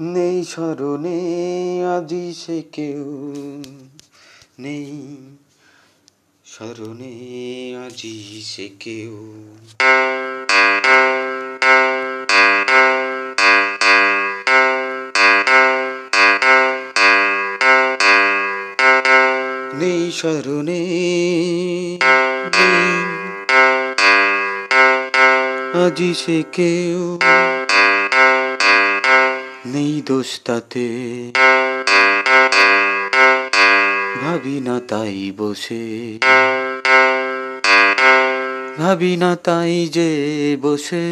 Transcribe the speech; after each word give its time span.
নেই 0.00 0.44
স্মরণে 0.44 1.18
আজি 1.96 2.34
সে 2.34 2.62
কেউ। 2.72 3.04
নেই 4.58 5.16
স্মরণে 6.44 7.76
আজি 7.86 8.42
সে 8.44 8.70
কেউ। 8.80 9.34
নেই 19.74 20.12
স্মরণে 20.12 20.82
আজি 25.86 26.14
সে 26.14 26.42
কেউ। 26.52 27.18
নেই 29.72 30.02
দোষ 30.06 30.40
তাতে 30.44 30.88
ভাবি 34.22 34.60
না 34.60 34.80
তাই 34.88 35.32
বসে। 35.36 36.18
ভাবি 38.78 39.16
না 39.16 39.36
তাই 39.36 39.88
যে 39.92 40.10
বসে। 40.60 41.06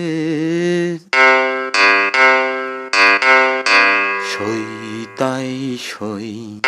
সই 4.30 5.06
তাই 5.16 5.78
সই। 5.80 6.60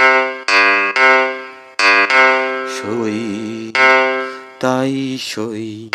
সই 2.79 3.19
তাই 4.61 5.19
সই। 5.21 5.89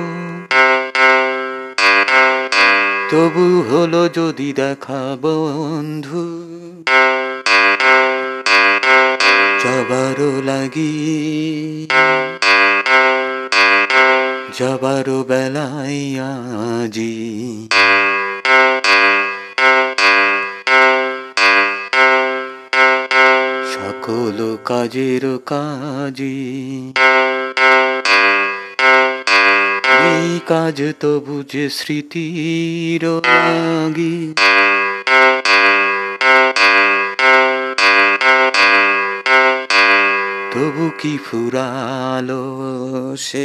তবু 3.11 3.63
হলো 3.63 4.09
যদি 4.09 4.53
দেখা 4.53 5.17
বন্ধু। 5.23 6.45
যাবারও 9.65 10.43
লাগি 10.43 11.87
যাবারও 14.59 15.25
বেলায় 15.29 16.21
আজি। 16.85 17.58
সকল 23.89 24.39
কাজের 24.65 25.25
কাজে 25.47 26.37
এই 30.09 30.31
কাজ 30.47 30.79
তো 31.01 31.21
বুঝে 31.21 31.65
স্মৃতির 31.69 33.03
তবু 40.53 40.87
কি 40.99 41.19
ফুরালো 41.25 42.45
সে? 43.17 43.43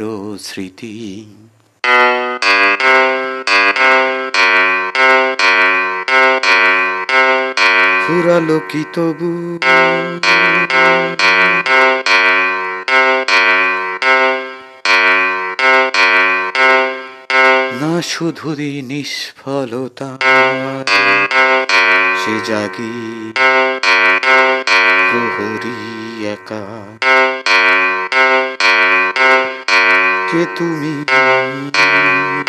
নিষ্ফলতার 0.00 0.12
স্মৃতি। 0.46 0.94
ফুরালো 8.02 8.58
কি 8.70 8.82
তবু 8.94 9.30
না 17.80 17.94
শুধুই 18.10 18.72
নিষ্ফলতা 18.90 20.10
সে 22.20 22.34
জাগি 22.48 22.94
প্রহরী 25.08 25.76
একা। 26.34 26.62
কে 30.30 30.42
তুমি? 30.56 30.94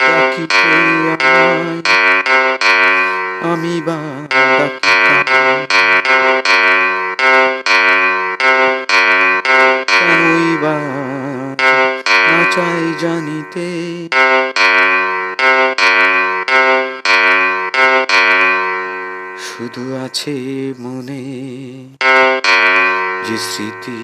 ডাকিতে 0.02 0.74
আমি 3.52 3.76
বা 3.84 4.00
চাই 12.56 12.86
জানিতে। 13.00 13.68
শুধু 19.46 19.84
আছে 20.06 20.38
মনে 20.80 21.24
যে 23.26 23.38
স্মৃতি 23.38 23.98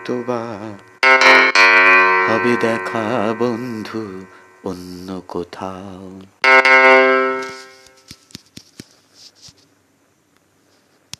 হয়তো 0.00 0.16
বা 0.28 0.42
হবে 2.26 2.54
দেখা 2.64 3.04
বন্ধু 3.40 4.02
অন্য 4.64 5.08
কোথাও। 5.28 6.04